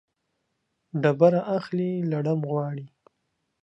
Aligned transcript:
ډبره 1.01 1.41
اخلي، 1.57 1.91
لړم 2.11 2.39
غواړي. 2.49 2.85